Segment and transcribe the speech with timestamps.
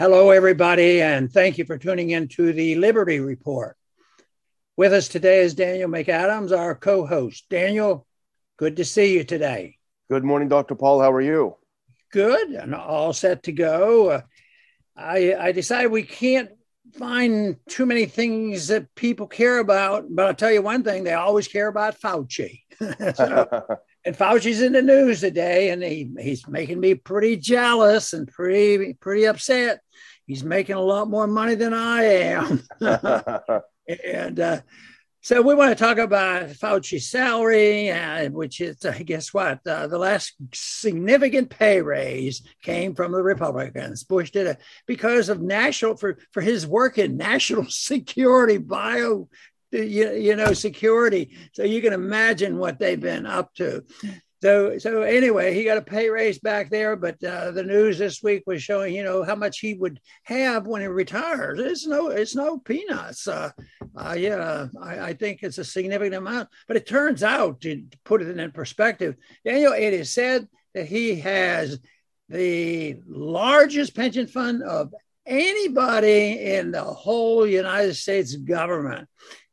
[0.00, 3.76] Hello, everybody, and thank you for tuning in to the Liberty Report.
[4.74, 7.44] With us today is Daniel McAdams, our co host.
[7.50, 8.06] Daniel,
[8.56, 9.76] good to see you today.
[10.08, 10.74] Good morning, Dr.
[10.74, 11.02] Paul.
[11.02, 11.54] How are you?
[12.12, 14.08] Good, and all set to go.
[14.08, 14.20] Uh,
[14.96, 16.48] I, I decided we can't
[16.94, 21.12] find too many things that people care about, but I'll tell you one thing they
[21.12, 22.62] always care about Fauci.
[23.14, 23.66] so,
[24.04, 28.94] and Fauci's in the news today, and he, he's making me pretty jealous and pretty
[28.94, 29.80] pretty upset.
[30.26, 32.62] He's making a lot more money than I am,
[34.14, 34.60] and uh,
[35.22, 39.60] so we want to talk about Fauci's salary, uh, which is uh, guess what?
[39.66, 44.02] Uh, the last significant pay raise came from the Republicans.
[44.02, 49.28] Bush did it because of national for for his work in national security, bio
[49.72, 51.36] you, you know security.
[51.52, 53.84] So you can imagine what they've been up to.
[54.42, 58.22] So so anyway he got a pay raise back there but uh, the news this
[58.22, 61.60] week was showing you know how much he would have when he retires.
[61.60, 63.28] It's no it's no peanuts.
[63.28, 63.50] Uh,
[63.96, 68.22] uh, yeah I, I, think it's a significant amount but it turns out to put
[68.22, 71.78] it in perspective daniel it is said that he has
[72.28, 74.94] the largest pension fund of
[75.26, 79.08] anybody in the whole united states government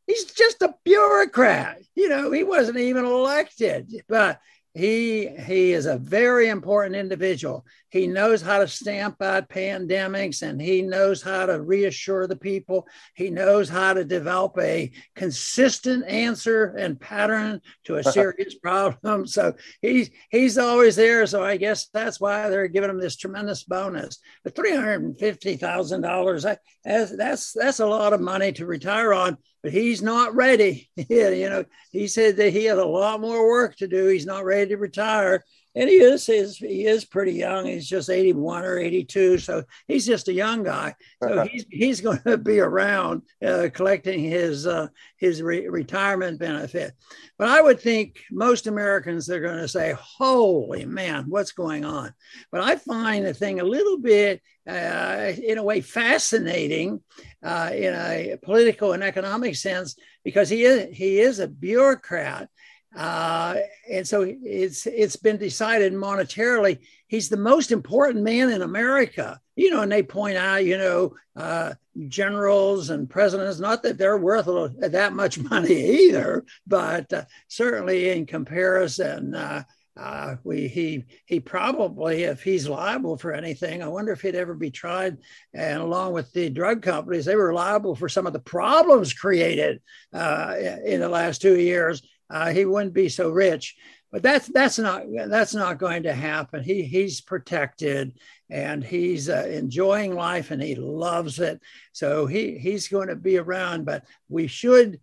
[0.08, 1.78] he's just a bureaucrat.
[1.96, 4.40] You know, he wasn't even elected, but
[4.74, 7.66] he he is a very important individual.
[7.90, 12.88] He knows how to stamp out pandemics and he knows how to reassure the people.
[13.16, 19.26] He knows how to develop a consistent answer and pattern to a serious problem.
[19.26, 21.26] So he's he's always there.
[21.28, 24.20] So I guess that's why they're giving him this tremendous bonus.
[24.44, 28.66] But three hundred and fifty thousand dollars that's that's that's a lot of money to
[28.66, 29.38] retire on.
[29.64, 30.90] But he's not ready.
[30.96, 34.08] you know, he said that he had a lot more work to do.
[34.08, 35.44] He's not ready to retire
[35.78, 37.68] and he is he's, he is pretty young.
[37.68, 40.96] He's just 81 or 82, so he's just a young guy.
[41.22, 46.94] So he's he's going to be around uh, collecting his uh, his re- retirement benefit.
[47.38, 52.12] But I would think most Americans they're going to say, "Holy man, what's going on?"
[52.52, 57.02] But I find the thing a little bit, uh, in a way, fascinating
[57.44, 62.50] uh, in a political and economic sense because he is he is a bureaucrat
[62.96, 63.56] uh,
[63.92, 69.40] and so it's it's been decided monetarily he's the most important man in America.
[69.56, 71.74] You know, and they point out, you know, uh,
[72.08, 74.46] generals and presidents, not that they're worth
[74.78, 79.64] that much money either, but uh, certainly in comparison, uh,
[79.98, 84.54] uh, we he he probably if he's liable for anything i wonder if he'd ever
[84.54, 85.18] be tried
[85.56, 89.82] and along with the drug companies they were liable for some of the problems created
[90.14, 90.54] uh,
[90.86, 93.76] in the last two years uh, he wouldn't be so rich.
[94.12, 96.64] But that's that's not that's not going to happen.
[96.64, 98.18] He he's protected
[98.50, 101.60] and he's uh, enjoying life and he loves it.
[101.92, 103.86] So he he's going to be around.
[103.86, 105.02] But we should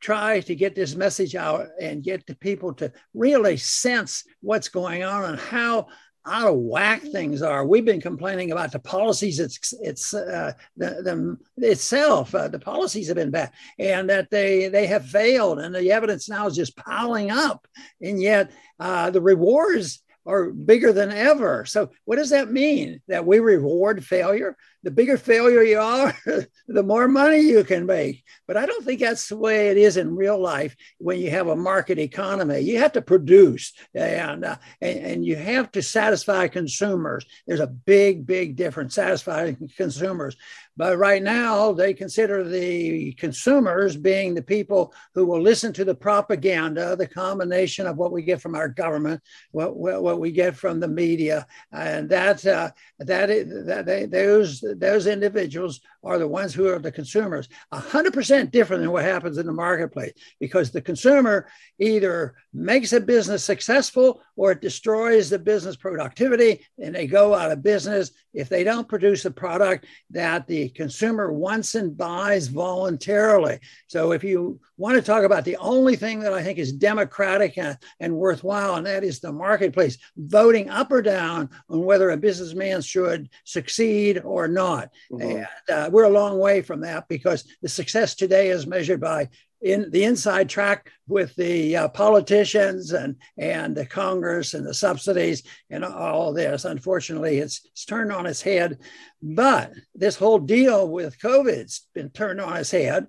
[0.00, 5.02] try to get this message out and get the people to really sense what's going
[5.02, 5.88] on and how
[6.26, 7.66] out of whack things are.
[7.66, 12.34] We've been complaining about the policies it's it's uh, the, the itself.
[12.34, 16.28] Uh, the policies have been bad, and that they they have failed, and the evidence
[16.28, 17.66] now is just piling up.
[18.00, 21.64] And yet, uh, the rewards are bigger than ever.
[21.64, 23.00] So, what does that mean?
[23.08, 24.56] That we reward failure?
[24.84, 26.16] The bigger failure you are,
[26.68, 28.24] the more money you can make.
[28.48, 31.48] But I don't think that's the way it is in real life when you have
[31.48, 32.60] a market economy.
[32.60, 37.24] You have to produce and, uh, and, and you have to satisfy consumers.
[37.46, 40.36] There's a big, big difference satisfying consumers.
[40.76, 45.94] But right now, they consider the consumers being the people who will listen to the
[45.94, 50.80] propaganda, the combination of what we get from our government, what, what, we get from
[50.80, 53.28] the media, and that uh, that,
[53.66, 57.48] that they, those those individuals are the ones who are the consumers.
[57.72, 63.00] hundred percent different than what happens in the marketplace, because the consumer either makes a
[63.00, 68.48] business successful or it destroys the business productivity, and they go out of business if
[68.48, 73.58] they don't produce a product that the consumer wants and buys voluntarily.
[73.86, 77.58] So if you want to talk about the only thing that I think is democratic
[77.58, 82.16] and, and worthwhile, and that is the marketplace voting up or down on whether a
[82.16, 84.90] businessman should succeed or not.
[85.10, 85.36] Mm-hmm.
[85.36, 89.28] And uh, we're a long way from that because the success today is measured by
[89.62, 95.44] in the inside track with the uh, politicians and and the Congress and the subsidies
[95.70, 96.64] and all this.
[96.64, 98.78] Unfortunately, it's, it's turned on its head.
[99.22, 103.06] But this whole deal with COVID's been turned on its head.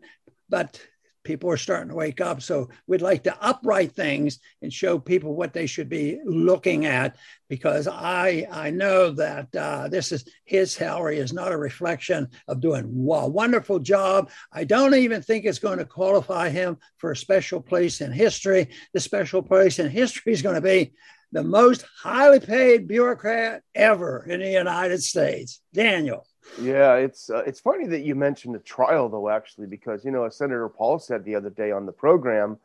[0.47, 0.79] But
[1.24, 2.42] people are starting to wake up.
[2.42, 7.16] So we'd like to upright things and show people what they should be looking at
[7.50, 12.62] because I I know that uh, this is his salary is not a reflection of
[12.62, 14.31] doing a wonderful job.
[14.52, 18.70] I don't even think it's going to qualify him for a special place in history.
[18.94, 20.94] The special place in history is going to be
[21.31, 25.62] the most highly paid bureaucrat ever in the United States.
[25.74, 26.28] Daniel.
[26.62, 30.25] Yeah, it's uh, it's funny that you mentioned the trial though, actually, because you know,
[30.25, 32.57] as Senator Paul said the other day on the program,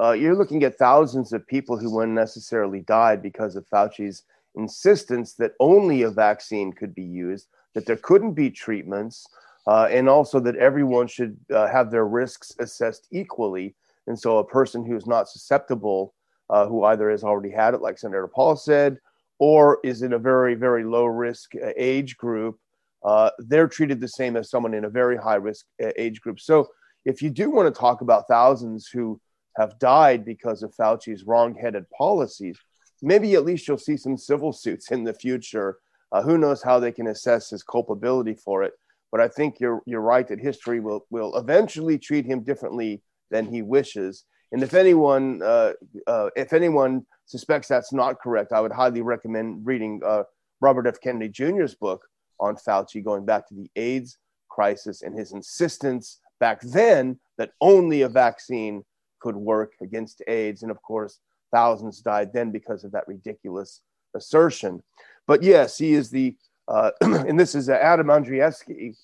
[0.00, 4.24] uh, you're looking at thousands of people who unnecessarily died because of Fauci's
[4.56, 9.26] insistence that only a vaccine could be used, that there couldn't be treatments,
[9.66, 13.74] uh, and also that everyone should uh, have their risks assessed equally.
[14.06, 16.14] And so, a person who is not susceptible,
[16.50, 18.98] uh, who either has already had it, like Senator Paul said,
[19.38, 22.58] or is in a very, very low risk uh, age group
[23.04, 25.66] uh, they're treated the same as someone in a very high risk
[25.96, 26.40] age group.
[26.40, 26.68] So
[27.04, 29.20] if you do want to talk about thousands who
[29.56, 32.58] have died because of Fauci's wrong-headed policies,
[33.02, 35.78] maybe at least you'll see some civil suits in the future.
[36.10, 38.72] Uh, who knows how they can assess his culpability for it?
[39.10, 43.46] But I think you're you're right that history will will eventually treat him differently than
[43.46, 44.24] he wishes.
[44.52, 45.72] And if anyone uh,
[46.06, 50.24] uh, if anyone suspects that's not correct, I would highly recommend reading uh,
[50.60, 51.00] Robert F.
[51.00, 52.06] Kennedy Jr.'s book
[52.40, 54.18] on Fauci going back to the AIDS
[54.48, 58.84] crisis and his insistence back then that only a vaccine
[59.20, 60.62] could work against AIDS.
[60.62, 61.18] And of course,
[61.52, 63.80] thousands died then because of that ridiculous
[64.14, 64.82] assertion.
[65.26, 66.36] But yes, he is the,
[66.66, 68.96] uh, and this is uh, Adam Andrzejewski.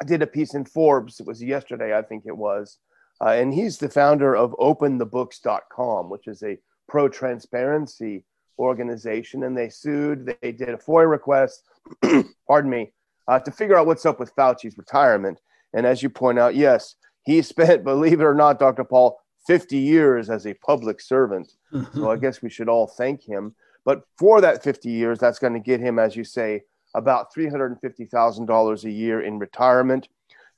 [0.00, 2.78] I did a piece in Forbes, it was yesterday, I think it was.
[3.22, 6.58] Uh, and he's the founder of openthebooks.com, which is a
[6.88, 8.24] pro transparency
[8.60, 9.44] organization.
[9.44, 11.64] And they sued, they did a FOIA request
[12.46, 12.92] pardon me,
[13.28, 15.40] uh, to figure out what's up with Fauci's retirement.
[15.72, 18.84] And as you point out, yes, he spent, believe it or not, Dr.
[18.84, 21.52] Paul, 50 years as a public servant.
[21.94, 23.54] so I guess we should all thank him.
[23.84, 26.62] But for that 50 years, that's going to get him, as you say,
[26.94, 30.08] about $350,000 a year in retirement.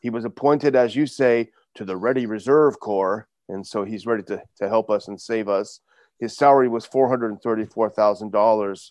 [0.00, 3.28] He was appointed, as you say, to the Ready Reserve Corps.
[3.48, 5.80] And so he's ready to, to help us and save us.
[6.20, 8.90] His salary was $434,000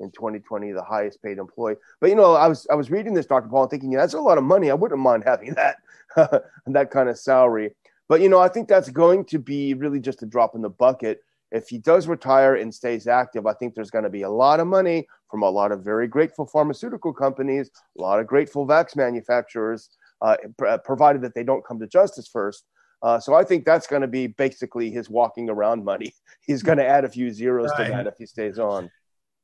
[0.00, 1.76] in 2020, the highest paid employee.
[2.00, 3.48] But you know, I was I was reading this, Dr.
[3.48, 4.70] Paul, and thinking, yeah, that's a lot of money.
[4.70, 5.76] I wouldn't mind having that
[6.66, 7.74] that kind of salary.
[8.08, 10.70] But you know, I think that's going to be really just a drop in the
[10.70, 11.20] bucket.
[11.52, 14.60] If he does retire and stays active, I think there's going to be a lot
[14.60, 18.96] of money from a lot of very grateful pharmaceutical companies, a lot of grateful vax
[18.96, 19.90] manufacturers,
[20.22, 22.64] uh, pr- provided that they don't come to justice first.
[23.02, 26.14] Uh, so I think that's going to be basically his walking around money.
[26.46, 27.86] He's going to add a few zeros right.
[27.86, 28.90] to that if he stays on.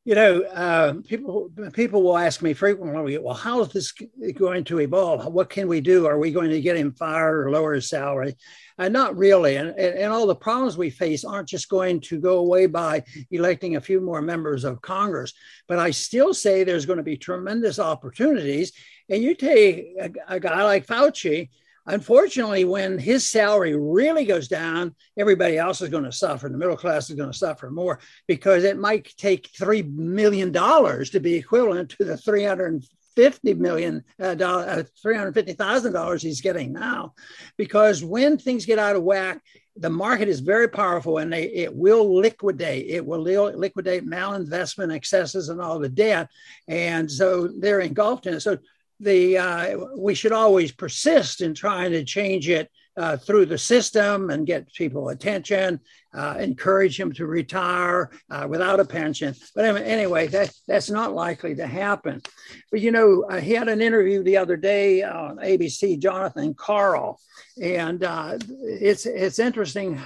[0.05, 3.93] You know, uh, people people will ask me frequently, well, how is this
[4.37, 5.26] going to evolve?
[5.26, 6.06] What can we do?
[6.06, 8.37] Are we going to get him fired or lower his salary?
[8.79, 9.56] And not really.
[9.56, 13.02] And, and all the problems we face aren't just going to go away by
[13.32, 15.32] electing a few more members of Congress.
[15.67, 18.70] But I still say there's going to be tremendous opportunities.
[19.09, 21.49] And you take a, a guy like Fauci,
[21.87, 26.49] Unfortunately, when his salary really goes down, everybody else is going to suffer.
[26.49, 31.21] The middle class is going to suffer more because it might take $3 million to
[31.21, 32.85] be equivalent to the three hundred
[33.17, 37.15] fifty million dollars, uh, three hundred fifty thousand dollars he's getting now.
[37.56, 39.41] Because when things get out of whack,
[39.77, 42.87] the market is very powerful and they, it will liquidate.
[42.88, 46.29] It will liquidate malinvestment excesses and all the debt.
[46.69, 48.41] And so they're engulfed in it.
[48.41, 48.59] So
[49.00, 54.30] the uh, we should always persist in trying to change it uh, through the system
[54.30, 55.78] and get people attention,
[56.14, 59.35] uh, encourage them to retire uh, without a pension.
[59.54, 62.23] But anyway, that, that's not likely to happen.
[62.71, 67.21] But you know, uh, he had an interview the other day on ABC, Jonathan Karl,
[67.62, 70.00] and uh, it's it's interesting,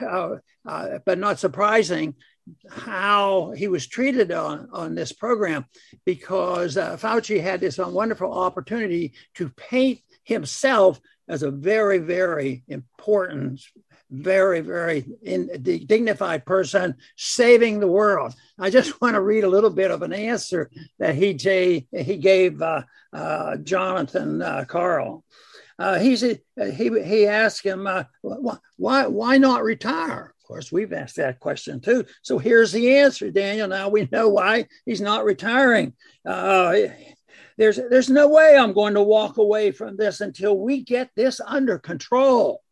[0.64, 2.14] but not surprising
[2.68, 5.66] how he was treated on, on this program
[6.04, 13.60] because uh, Fauci had this wonderful opportunity to paint himself as a very, very important,
[14.10, 18.34] very, very in, dignified person saving the world.
[18.58, 22.60] I just want to read a little bit of an answer that he, he gave
[22.60, 25.24] uh, uh, Jonathan uh, Karl.
[25.78, 26.38] Uh, he's, he,
[26.76, 28.04] he asked him, uh,
[28.76, 30.34] why, why not retire?
[30.50, 32.04] Course, we've asked that question too.
[32.22, 33.68] So here's the answer, Daniel.
[33.68, 35.92] Now we know why he's not retiring.
[36.26, 36.74] Uh,
[37.56, 41.40] there's there's no way I'm going to walk away from this until we get this
[41.40, 42.62] under control.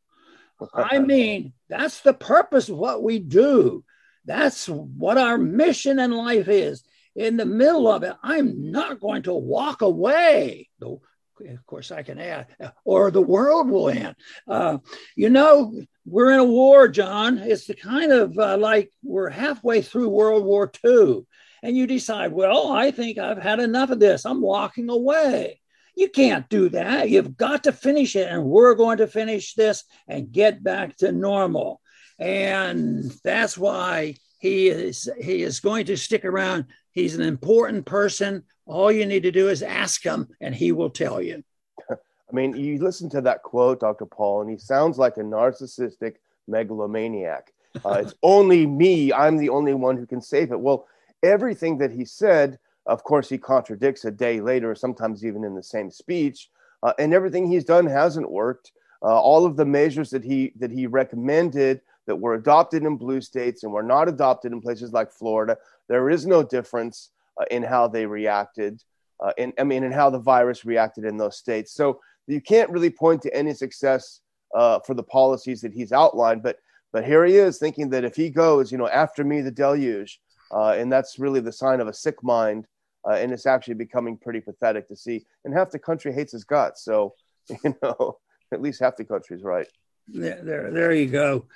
[0.74, 3.84] I mean, that's the purpose of what we do.
[4.24, 6.82] That's what our mission in life is.
[7.14, 10.68] In the middle of it, I'm not going to walk away.
[10.80, 10.98] The
[11.40, 12.46] of course, I can add,
[12.84, 14.14] or the world will end.
[14.46, 14.78] Uh,
[15.16, 15.72] you know,
[16.04, 17.38] we're in a war, John.
[17.38, 21.26] It's the kind of uh, like we're halfway through World War II,
[21.62, 24.24] and you decide, well, I think I've had enough of this.
[24.24, 25.60] I'm walking away.
[25.94, 27.10] You can't do that.
[27.10, 31.10] You've got to finish it, and we're going to finish this and get back to
[31.10, 31.80] normal.
[32.18, 36.66] And that's why he is he is going to stick around.
[36.92, 38.44] He's an important person.
[38.66, 41.42] All you need to do is ask him, and he will tell you.
[41.90, 44.06] I mean, you listen to that quote, Dr.
[44.06, 46.16] Paul, and he sounds like a narcissistic
[46.46, 47.52] megalomaniac.
[47.84, 49.12] Uh, it's only me.
[49.12, 50.58] I'm the only one who can save it.
[50.58, 50.88] Well,
[51.22, 55.62] everything that he said, of course, he contradicts a day later, sometimes even in the
[55.62, 56.50] same speech.
[56.82, 58.72] Uh, and everything he's done hasn't worked.
[59.02, 63.20] Uh, all of the measures that he that he recommended that were adopted in blue
[63.20, 65.56] states and were not adopted in places like Florida.
[65.88, 67.10] There is no difference
[67.40, 68.82] uh, in how they reacted,
[69.22, 71.72] uh, in, I mean, in how the virus reacted in those states.
[71.72, 74.20] So you can't really point to any success
[74.54, 76.42] uh, for the policies that he's outlined.
[76.42, 76.56] But
[76.90, 80.20] but here he is thinking that if he goes, you know, after me the deluge,
[80.50, 82.66] uh, and that's really the sign of a sick mind.
[83.06, 85.24] Uh, and it's actually becoming pretty pathetic to see.
[85.44, 86.82] And half the country hates his guts.
[86.82, 87.14] So,
[87.64, 88.18] you know,
[88.52, 89.68] at least half the country's right.
[90.08, 91.46] There, there, there you go.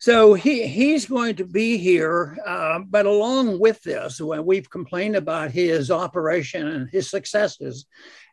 [0.00, 5.14] So he he's going to be here, uh, but along with this, when we've complained
[5.14, 7.84] about his operation and his successes,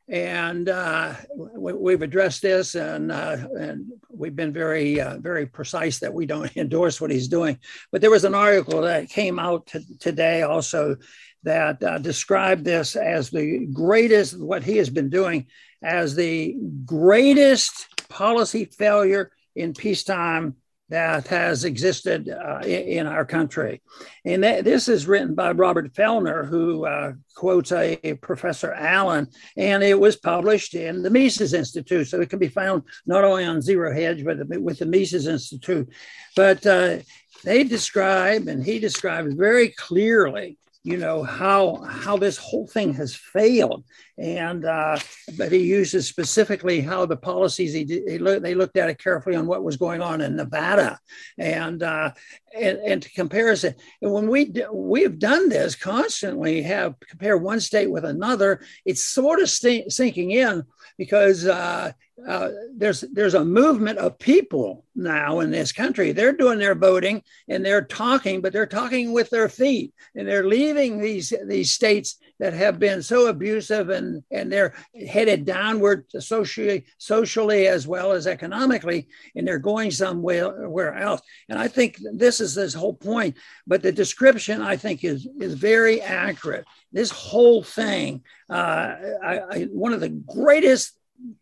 [0.08, 6.00] and uh, we, have addressed this, and uh, and we've been very uh, very precise
[6.00, 7.60] that we don't endorse what he's doing.
[7.92, 10.96] But there was an article that came out t- today also
[11.44, 15.48] that uh, described this as the greatest what he has been doing
[15.84, 16.56] as the
[16.86, 20.56] greatest policy failure in peacetime
[20.90, 23.82] that has existed uh, in, our country.
[24.24, 29.28] And that, this is written by Robert Fellner, who uh, quotes a, a, Professor Allen,
[29.58, 32.08] and it was published in the Mises Institute.
[32.08, 35.90] So it can be found not only on Zero Hedge, but with the Mises Institute.
[36.36, 37.00] But uh,
[37.44, 43.14] they describe, and he describes very clearly, you know how how this whole thing has
[43.14, 43.84] failed.
[44.18, 44.98] And uh,
[45.38, 49.36] but he uses specifically how the policies he, he look, they looked at it carefully
[49.36, 50.98] on what was going on in Nevada.
[51.38, 52.14] And uh,
[52.58, 57.92] and, and to comparison and when we we've done this constantly have compare one state
[57.92, 60.64] with another it's sort of st- sinking in
[60.98, 61.92] because uh,
[62.26, 66.12] uh, there's there's a movement of people now in this country.
[66.12, 70.48] They're doing their voting and they're talking, but they're talking with their feet, and they're
[70.48, 74.74] leaving these these states that have been so abusive and and they're
[75.08, 81.22] headed downward socially socially as well as economically, and they're going somewhere else.
[81.50, 83.38] And I think this is this whole point.
[83.68, 86.66] But the description I think is is very accurate.
[86.92, 90.97] This whole thing, uh, I, I, one of the greatest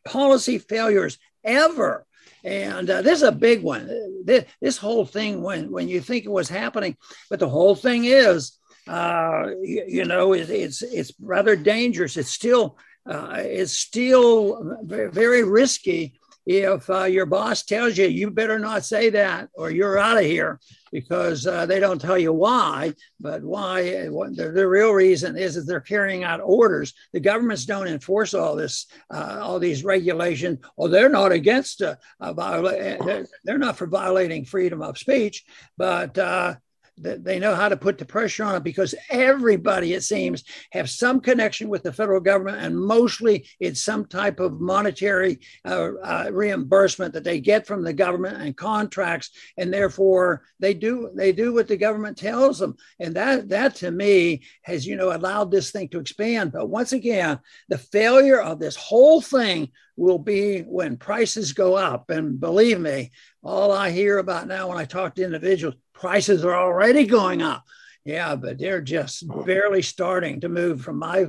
[0.06, 2.06] policy failures ever.
[2.44, 3.88] And uh, this is a big one.
[4.24, 6.96] This, this, whole thing, when, when you think it was happening,
[7.30, 12.18] but the whole thing is, uh, you, you, know, it, it's it's rather dangerous.
[12.18, 12.78] It's still
[13.10, 18.86] uh, it's still very, very risky if uh, your boss tells you you better not
[18.86, 20.60] say that or you're out of here
[20.92, 25.62] because uh, they don't tell you why but why the, the, real reason is that
[25.62, 26.94] they're carrying out orders.
[27.14, 31.82] The governments don't enforce all this uh, all these regulations or they're not against
[32.22, 35.46] viola- they're, they're, not for violating freedom of speech
[35.78, 36.56] but uh,
[36.98, 41.20] they know how to put the pressure on it because everybody, it seems, have some
[41.20, 47.14] connection with the federal government, and mostly it's some type of monetary uh, uh, reimbursement
[47.14, 51.68] that they get from the government and contracts, and therefore they do they do what
[51.68, 55.90] the government tells them, and that that to me has you know allowed this thing
[55.90, 56.54] to expand.
[56.54, 62.10] But once again, the failure of this whole thing will be when prices go up,
[62.10, 63.12] and believe me,
[63.44, 67.64] all I hear about now when I talk to individuals prices are already going up.
[68.04, 71.26] Yeah, but they're just barely starting to move, from my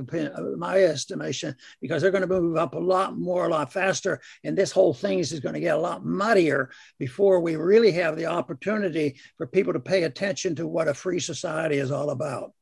[0.57, 4.55] my estimation, because they're going to move up a lot more, a lot faster, and
[4.55, 6.69] this whole thing is going to get a lot muddier
[6.99, 11.19] before we really have the opportunity for people to pay attention to what a free
[11.19, 12.53] society is all about.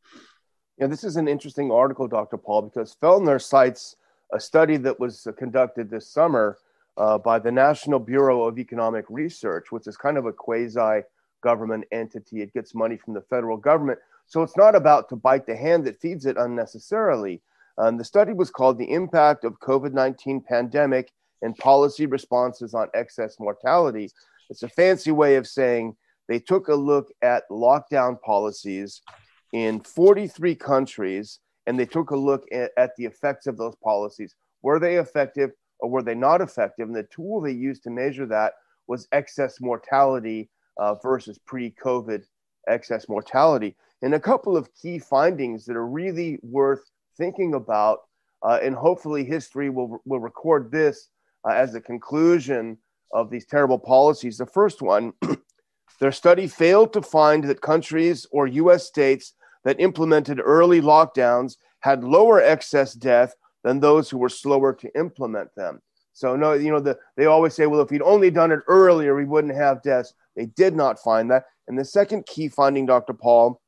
[0.78, 2.38] Yeah, this is an interesting article, Dr.
[2.38, 3.98] Paul, because Fellner cites
[4.32, 6.58] a study that was conducted this summer
[6.96, 11.02] uh, by the National Bureau of Economic Research, which is kind of a quasi
[11.46, 12.42] government entity.
[12.42, 14.00] It gets money from the federal government.
[14.26, 17.44] So it's not about to bite the hand that feeds it unnecessarily.
[17.78, 21.12] Um, the study was called The Impact of COVID 19 Pandemic
[21.44, 24.10] and Policy Responses on Excess Mortality.
[24.50, 25.96] It's a fancy way of saying
[26.28, 29.02] they took a look at lockdown policies
[29.54, 34.34] in 43 countries and they took a look at, at the effects of those policies
[34.64, 36.88] Were they effective or were they not effective?
[36.88, 38.54] And the tool they used to measure that
[38.88, 42.24] was excess mortality uh, versus pre COVID
[42.68, 43.76] excess mortality.
[44.02, 46.84] And a couple of key findings that are really worth
[47.18, 48.00] thinking about,
[48.44, 51.10] uh, and hopefully history will, will record this
[51.48, 52.78] uh, as the conclusion
[53.14, 54.38] of these terrible policies.
[54.38, 55.14] The first one,
[56.00, 62.04] their study failed to find that countries or US states that implemented early lockdowns had
[62.04, 65.82] lower excess death than those who were slower to implement them.
[66.16, 69.16] So no, you know, the, they always say, well, if we'd only done it earlier,
[69.16, 70.14] we wouldn't have deaths.
[70.38, 71.44] They did not find that.
[71.68, 73.14] And the second key finding, Dr.
[73.14, 73.62] Paul,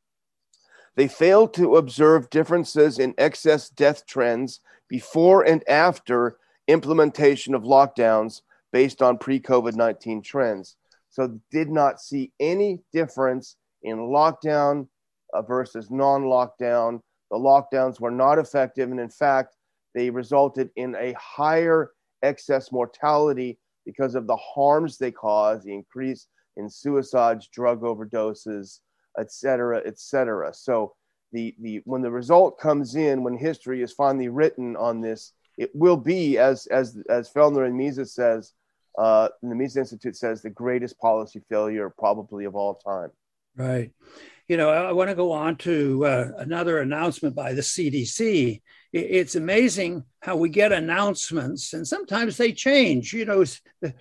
[0.96, 6.38] they failed to observe differences in excess death trends before and after
[6.70, 10.78] implementation of lockdowns based on pre COVID 19 trends.
[11.10, 14.88] So, did not see any difference in lockdown
[15.34, 17.02] uh, versus non lockdown.
[17.30, 18.90] The lockdowns were not effective.
[18.90, 19.58] And in fact,
[19.94, 21.92] they resulted in a higher
[22.24, 28.80] excess mortality because of the harms they cause, the increase in suicides, drug overdoses,
[29.20, 30.54] et cetera, et cetera.
[30.54, 30.94] So
[31.32, 35.72] the, the when the result comes in, when history is finally written on this, it
[35.74, 38.54] will be as as as Fellner and Mises says,
[38.98, 43.12] uh, the Mises Institute says, the greatest policy failure probably of all time.
[43.56, 43.92] Right.
[44.48, 48.62] You know, I want to go on to uh, another announcement by the CDC.
[48.94, 53.14] It's amazing how we get announcements, and sometimes they change.
[53.14, 53.44] You know,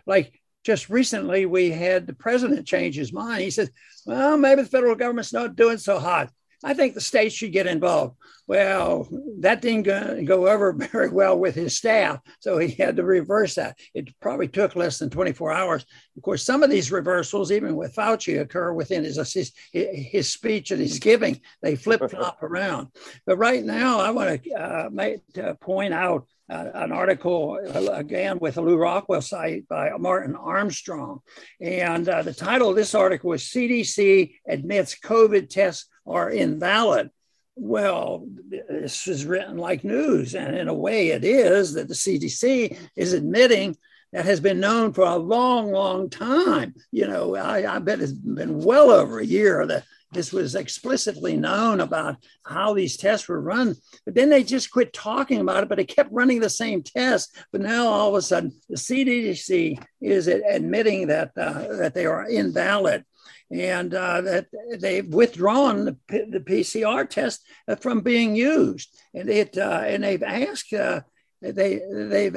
[0.06, 3.42] like just recently we had the president change his mind.
[3.42, 3.70] He said,
[4.04, 6.30] well, maybe the federal government's not doing so hot.
[6.64, 8.16] I think the states should get involved.
[8.48, 9.08] Well,
[9.40, 13.78] that didn't go, over very well with his staff, so he had to reverse that.
[13.92, 15.84] It probably took less than 24 hours.
[16.16, 20.70] Of course, some of these reversals, even with Fauci, occur within his his, his speech
[20.70, 21.40] that he's giving.
[21.60, 22.88] They flip flop around.
[23.26, 27.92] But right now, I want to uh, make, uh, point out uh, an article uh,
[27.92, 31.20] again with a Lew Rockwell site by Martin Armstrong.
[31.60, 37.10] And uh, the title of this article is CDC admits COVID tests are invalid.
[37.56, 38.26] Well,
[38.68, 40.34] this is written like news.
[40.34, 43.76] And in a way, it is that the CDC is admitting
[44.12, 46.74] that has been known for a long, long time.
[46.92, 51.36] You know, I, I bet it's been well over a year that this was explicitly
[51.36, 53.74] known about how these tests were run.
[54.04, 57.32] But then they just quit talking about it, but they kept running the same tests.
[57.52, 62.28] But now all of a sudden, the CDC is admitting that uh, that they are
[62.28, 63.04] invalid
[63.50, 64.46] and uh, that
[64.78, 67.44] they've withdrawn the, the, PCR test
[67.80, 70.72] from being used, and it uh, and they've asked.
[70.72, 71.00] Uh,
[71.42, 72.36] they they've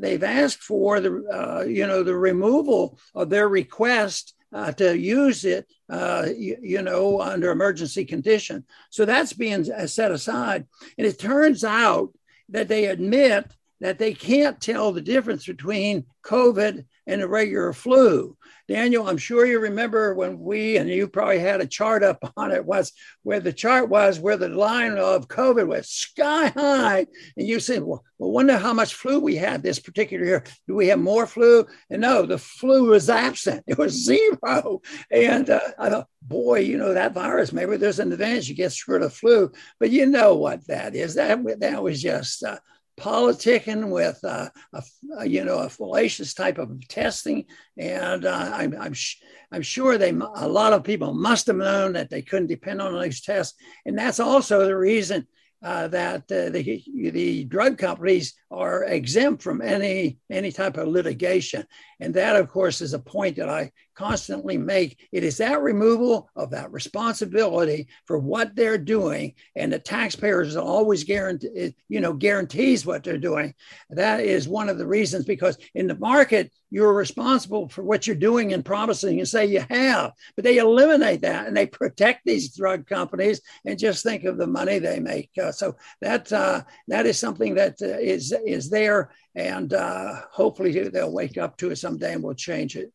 [0.00, 5.44] they've asked for the uh, you know the removal of their request uh, to use
[5.44, 8.64] it, uh, you, you, know, under emergency condition.
[8.90, 10.66] So that's being set aside.
[10.98, 12.12] And it turns out
[12.48, 13.46] that they admit
[13.80, 18.36] that they can't tell the difference between COVID and a regular flu.
[18.68, 22.52] Daniel, I'm sure you remember when we and you probably had a chart up on
[22.52, 22.92] it was
[23.24, 27.82] where the chart was where the line of COVID was sky high, and you said,
[27.82, 30.44] "Well, well wonder how much flu we had this particular year.
[30.68, 33.64] Do we have more flu?" And no, the flu was absent.
[33.70, 34.80] It was zero.
[35.10, 37.52] And uh, I thought, boy, you know that virus.
[37.52, 41.14] Maybe there's an advantage you get rid of flu, but you know what that is.
[41.14, 42.44] That that was just.
[42.44, 42.58] Uh,
[42.98, 44.82] politicking with uh, a,
[45.18, 49.16] a, you know a fallacious type of testing, and uh, I'm I'm, sh-
[49.52, 53.00] I'm sure they a lot of people must have known that they couldn't depend on
[53.00, 55.26] these tests, and that's also the reason
[55.62, 61.64] uh, that uh, the, the drug companies are exempt from any any type of litigation.
[62.00, 64.98] And that of course is a point that i constantly make.
[65.12, 71.04] It is that removal of that responsibility for what they're doing and the taxpayers always
[71.04, 73.54] guarantee you know guarantees what they're doing.
[73.90, 78.16] That is one of the reasons because in the market you're responsible for what you're
[78.16, 79.18] doing and promising.
[79.18, 83.78] And say you have but they eliminate that and they protect these drug companies and
[83.78, 85.30] just think of the money they make.
[85.40, 90.88] Uh, so that uh, that is something that uh, is is there and uh, hopefully
[90.88, 92.92] they'll wake up to it someday and we'll change it.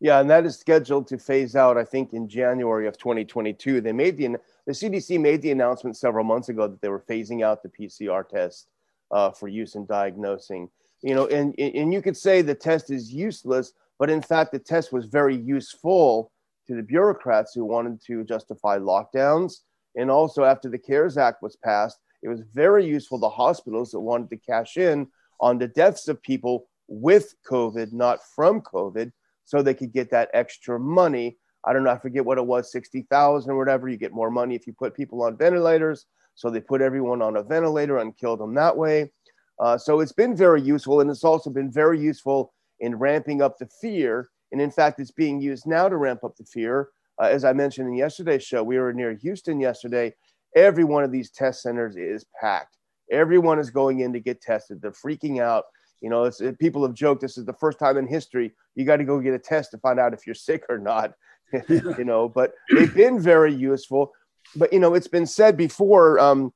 [0.00, 3.80] Yeah, and that is scheduled to phase out, I think, in January of 2022.
[3.80, 7.42] They made the the CDC made the announcement several months ago that they were phasing
[7.42, 8.68] out the PCR test
[9.10, 10.68] uh, for use in diagnosing.
[11.02, 14.58] You know, and and you could say the test is useless, but in fact, the
[14.58, 16.32] test was very useful
[16.66, 19.60] to the bureaucrats who wanted to justify lockdowns.
[19.96, 24.00] And also, after the CARES Act was passed, it was very useful to hospitals that
[24.00, 25.06] wanted to cash in
[25.40, 29.12] on the deaths of people with COVID, not from COVID,
[29.44, 31.36] so they could get that extra money.
[31.66, 33.88] I don't know, I forget what it was, 60,000 or whatever.
[33.88, 36.06] You get more money if you put people on ventilators.
[36.34, 39.12] So they put everyone on a ventilator and killed them that way.
[39.60, 43.58] Uh, so it's been very useful, and it's also been very useful in ramping up
[43.58, 44.28] the fear.
[44.50, 46.88] And in fact, it's being used now to ramp up the fear.
[47.20, 50.14] Uh, as I mentioned in yesterday's show, we were near Houston yesterday.
[50.54, 52.76] Every one of these test centers is packed.
[53.10, 54.80] Everyone is going in to get tested.
[54.80, 55.64] They're freaking out.
[56.00, 59.04] You know, people have joked this is the first time in history you got to
[59.04, 61.12] go get a test to find out if you're sick or not.
[61.68, 64.12] you know, but they've been very useful.
[64.56, 66.52] But you know, it's been said before um,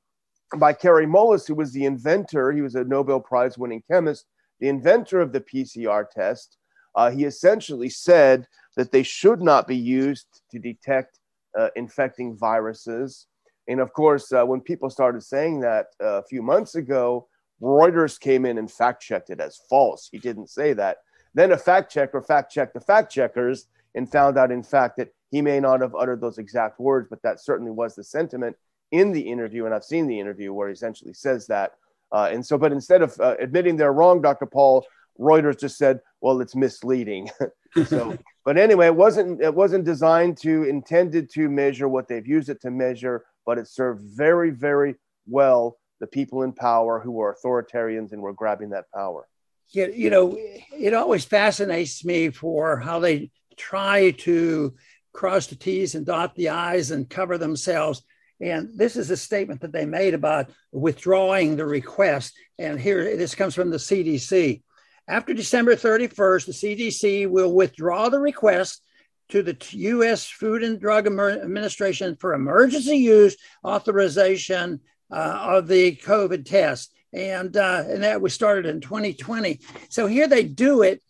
[0.57, 2.53] by Kary Mullis, who was the inventor.
[2.53, 4.27] He was a Nobel Prize winning chemist,
[4.61, 6.57] the inventor of the PCR test.
[6.95, 11.21] Uh, he essentially said that they should not be used to detect
[11.57, 13.27] uh, infecting viruses.
[13.69, 17.29] And of course, uh, when people started saying that uh, a few months ago,
[17.61, 20.09] Reuters came in and fact checked it as false.
[20.11, 20.99] He didn't say that.
[21.35, 25.09] Then a fact checker fact checked the fact checkers and found out, in fact, that
[25.31, 28.57] he may not have uttered those exact words, but that certainly was the sentiment
[28.91, 29.67] in the interview.
[29.67, 31.73] And I've seen the interview where he essentially says that.
[32.11, 34.47] Uh, and so, but instead of uh, admitting they're wrong, Dr.
[34.47, 34.87] Paul,
[35.21, 37.29] Reuters just said, well, it's misleading.
[37.87, 42.49] so, but anyway, it wasn't, it wasn't designed to, intended to measure what they've used
[42.49, 44.95] it to measure, but it served very, very
[45.27, 49.27] well the people in power who were authoritarians and were grabbing that power.
[49.71, 54.75] Yeah, you know, it always fascinates me for how they try to
[55.15, 58.03] cross the T's and dot the I's and cover themselves.
[58.39, 62.35] And this is a statement that they made about withdrawing the request.
[62.59, 64.61] And here, this comes from the CDC.
[65.09, 68.83] After December 31st, the CDC will withdraw the request
[69.31, 70.27] to the U.S.
[70.27, 76.93] Food and Drug Administration for emergency use authorization uh, of the COVID test.
[77.13, 79.61] And, uh, and that was started in 2020.
[79.89, 81.03] So here they do it.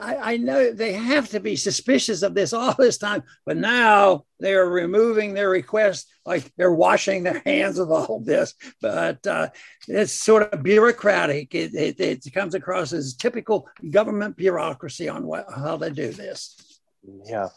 [0.00, 4.24] I, I, know they have to be suspicious of this all this time, but now
[4.38, 8.54] they're removing their request, like they're washing their hands of all this.
[8.80, 9.48] But uh,
[9.88, 11.54] it's sort of bureaucratic.
[11.54, 16.75] It, it, it, comes across as typical government bureaucracy on what, how they do this.
[17.24, 17.48] Yeah.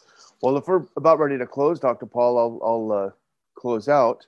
[0.42, 2.06] Well, if we're about ready to close, Dr.
[2.06, 3.10] Paul, I'll, I'll uh,
[3.54, 4.26] close out.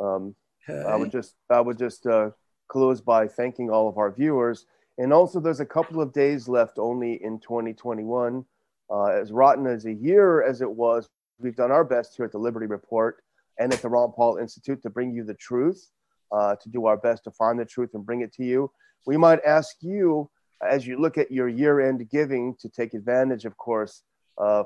[0.00, 0.34] Um,
[0.68, 0.88] okay.
[0.88, 2.30] I would just I would just uh,
[2.68, 4.66] close by thanking all of our viewers,
[4.98, 8.44] and also there's a couple of days left only in 2021.
[8.90, 11.08] Uh, as rotten as a year as it was,
[11.38, 13.22] we've done our best here at the Liberty Report
[13.58, 15.90] and at the Ron Paul Institute to bring you the truth,
[16.30, 18.70] uh, to do our best to find the truth and bring it to you.
[19.06, 20.30] We might ask you
[20.62, 24.02] as you look at your year-end giving to take advantage, of course,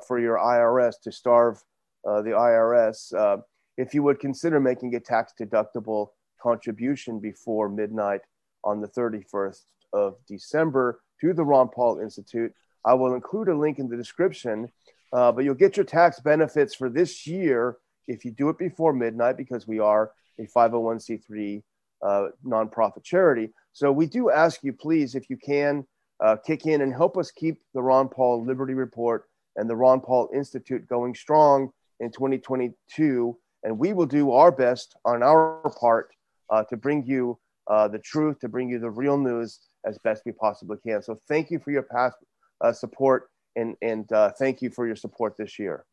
[0.06, 1.62] for your IRS to starve
[2.06, 3.14] uh, the IRS.
[3.14, 3.38] Uh,
[3.76, 6.08] if you would consider making a tax deductible
[6.40, 8.20] contribution before midnight
[8.64, 9.62] on the 31st
[9.92, 12.52] of December to the Ron Paul Institute.
[12.84, 14.68] I will include a link in the description,
[15.12, 18.92] uh, but you'll get your tax benefits for this year if you do it before
[18.92, 21.62] midnight because we are a 501c3
[22.02, 23.52] uh, nonprofit charity.
[23.72, 25.86] So we do ask you, please, if you can,
[26.20, 29.24] uh, kick in and help us keep the Ron Paul Liberty Report
[29.56, 34.96] and the Ron Paul Institute going strong in 2022 and we will do our best
[35.04, 36.10] on our part
[36.50, 40.22] uh, to bring you uh, the truth, to bring you the real news as best
[40.24, 41.02] we possibly can.
[41.02, 42.16] So thank you for your past
[42.60, 45.84] uh, support and, and uh, thank you for your support this year.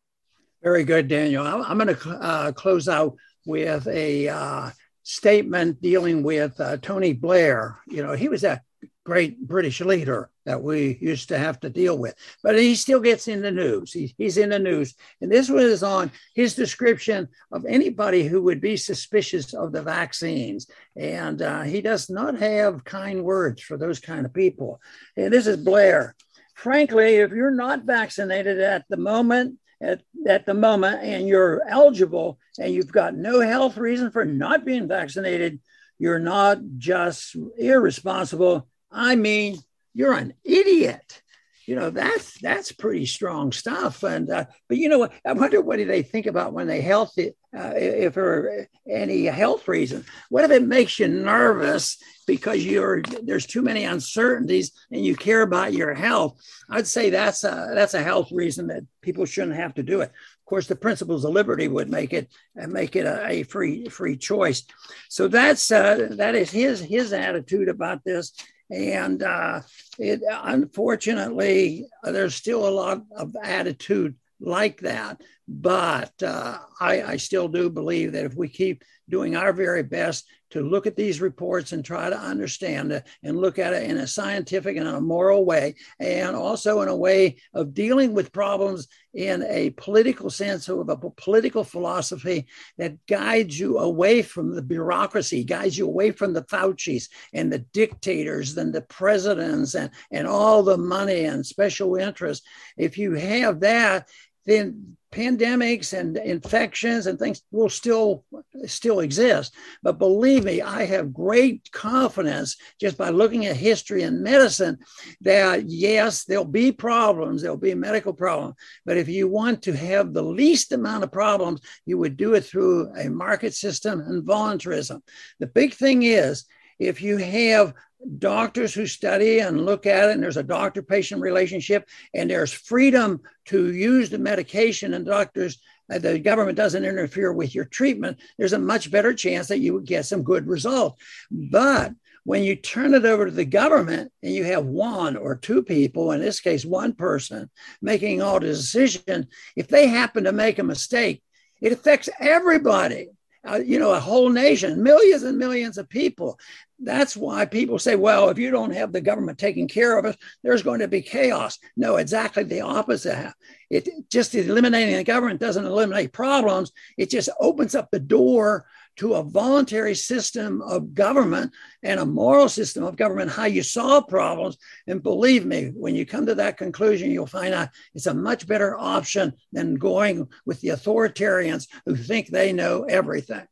[0.61, 1.45] Very good, Daniel.
[1.45, 4.69] I'm going to uh, close out with a uh,
[5.01, 7.79] statement dealing with Tony Blair.
[7.87, 8.61] You know, he was a
[9.03, 12.15] great British leader that we used to have to deal with.
[12.41, 13.91] But he still gets in the news.
[13.91, 14.95] He, he's in the news.
[15.21, 20.67] And this was on his description of anybody who would be suspicious of the vaccines.
[20.95, 24.81] And uh, he does not have kind words for those kind of people.
[25.17, 26.15] And this is Blair.
[26.55, 32.39] Frankly, if you're not vaccinated at the moment, at, at the moment, and you're eligible
[32.59, 35.59] and you've got no health reason for not being vaccinated,
[35.99, 38.67] you're not just irresponsible.
[38.93, 39.57] I mean,
[39.93, 41.21] you're an idiot.
[41.65, 44.03] You know that's that's pretty strong stuff.
[44.03, 45.13] And uh, but you know what?
[45.25, 49.65] I wonder what do they think about when they health uh, if there any health
[49.69, 50.03] reason?
[50.29, 55.41] What if it makes you nervous because you're there's too many uncertainties and you care
[55.41, 56.37] about your health?
[56.69, 60.09] I'd say that's a that's a health reason that people shouldn't have to do it.
[60.09, 62.29] Of course the principles of liberty would make it
[62.61, 64.63] uh, make it a, a free free choice.
[65.07, 68.33] So that's uh, that is his his attitude about this
[68.73, 69.61] and uh,
[69.99, 75.21] it unfortunately, there's still a lot of attitude like that.
[75.47, 80.25] But uh, I, I still do believe that if we keep doing our very best
[80.51, 83.97] to look at these reports and try to understand it and look at it in
[83.97, 88.87] a scientific and a moral way, and also in a way of dealing with problems
[89.15, 92.45] in a political sense of a political philosophy
[92.77, 97.59] that guides you away from the bureaucracy, guides you away from the Fauci's and the
[97.59, 102.45] dictators and the presidents and, and all the money and special interests.
[102.77, 104.07] If you have that,
[104.45, 108.25] then pandemics and infections and things will still
[108.65, 109.53] still exist.
[109.83, 114.79] But believe me i have great confidence just by looking at history and medicine
[115.21, 118.55] that yes there'll be problems there'll be medical problems.
[118.85, 122.41] But if you want to have the least amount of problems you would do it
[122.41, 125.03] through a market system and voluntarism.
[125.39, 126.45] The big thing is
[126.79, 127.73] if you have
[128.17, 132.51] doctors who study and look at it, and there's a doctor patient relationship, and there's
[132.51, 135.59] freedom to use the medication, and doctors,
[135.91, 139.73] uh, the government doesn't interfere with your treatment, there's a much better chance that you
[139.73, 141.01] would get some good results.
[141.31, 141.93] But
[142.25, 146.11] when you turn it over to the government and you have one or two people,
[146.11, 147.49] in this case, one person
[147.81, 151.21] making all the decision, if they happen to make a mistake,
[151.61, 153.09] it affects everybody.
[153.45, 156.39] Uh, you know, a whole nation, millions and millions of people.
[156.79, 160.15] That's why people say, well, if you don't have the government taking care of us,
[160.43, 161.59] there's going to be chaos.
[161.75, 163.33] No, exactly the opposite.
[163.69, 166.71] It just eliminating the government doesn't eliminate problems.
[166.97, 168.65] It just opens up the door
[168.97, 171.51] to a voluntary system of government
[171.81, 174.57] and a moral system of government, how you solve problems.
[174.87, 178.47] And believe me, when you come to that conclusion, you'll find out it's a much
[178.47, 183.47] better option than going with the authoritarians who think they know everything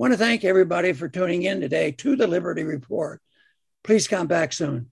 [0.00, 3.20] want to thank everybody for tuning in today to the Liberty Report.
[3.84, 4.89] Please come back soon.